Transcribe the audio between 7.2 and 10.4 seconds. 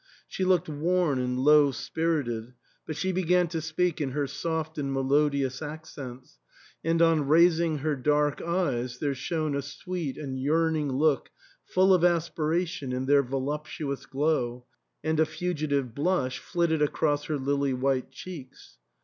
raising her dark eyes there shone a sweet and